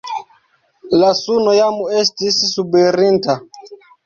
[1.01, 3.39] La suno jam estis subirinta.